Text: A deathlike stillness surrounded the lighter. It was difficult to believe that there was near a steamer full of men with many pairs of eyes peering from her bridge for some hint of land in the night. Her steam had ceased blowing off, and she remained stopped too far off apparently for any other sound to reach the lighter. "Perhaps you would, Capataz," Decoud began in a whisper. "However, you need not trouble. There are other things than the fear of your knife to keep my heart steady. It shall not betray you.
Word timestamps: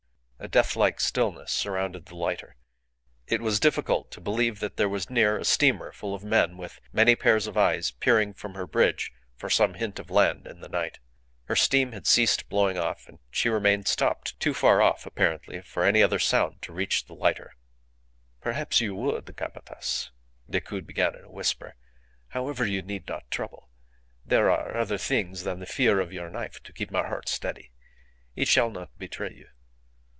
A 0.43 0.47
deathlike 0.47 0.99
stillness 0.99 1.51
surrounded 1.51 2.07
the 2.07 2.15
lighter. 2.15 2.55
It 3.27 3.41
was 3.41 3.59
difficult 3.59 4.09
to 4.09 4.19
believe 4.19 4.59
that 4.59 4.75
there 4.75 4.89
was 4.89 5.07
near 5.07 5.37
a 5.37 5.45
steamer 5.45 5.91
full 5.91 6.15
of 6.15 6.23
men 6.23 6.57
with 6.57 6.79
many 6.91 7.15
pairs 7.15 7.45
of 7.45 7.57
eyes 7.57 7.91
peering 7.91 8.33
from 8.33 8.55
her 8.55 8.65
bridge 8.65 9.11
for 9.35 9.51
some 9.51 9.75
hint 9.75 9.99
of 9.99 10.09
land 10.09 10.47
in 10.47 10.59
the 10.59 10.67
night. 10.67 10.97
Her 11.43 11.55
steam 11.55 11.91
had 11.91 12.07
ceased 12.07 12.49
blowing 12.49 12.75
off, 12.75 13.07
and 13.07 13.19
she 13.29 13.49
remained 13.49 13.87
stopped 13.87 14.39
too 14.39 14.55
far 14.55 14.81
off 14.81 15.05
apparently 15.05 15.61
for 15.61 15.83
any 15.85 16.01
other 16.01 16.17
sound 16.17 16.63
to 16.63 16.73
reach 16.73 17.05
the 17.05 17.13
lighter. 17.13 17.51
"Perhaps 18.39 18.81
you 18.81 18.95
would, 18.95 19.25
Capataz," 19.37 20.09
Decoud 20.49 20.87
began 20.87 21.13
in 21.15 21.23
a 21.25 21.31
whisper. 21.31 21.75
"However, 22.29 22.65
you 22.65 22.81
need 22.81 23.07
not 23.07 23.29
trouble. 23.29 23.69
There 24.25 24.49
are 24.49 24.75
other 24.75 24.97
things 24.97 25.43
than 25.43 25.59
the 25.59 25.67
fear 25.67 25.99
of 25.99 26.11
your 26.11 26.31
knife 26.31 26.63
to 26.63 26.73
keep 26.73 26.89
my 26.89 27.05
heart 27.07 27.29
steady. 27.29 27.69
It 28.35 28.47
shall 28.47 28.71
not 28.71 28.97
betray 28.97 29.35
you. 29.35 29.47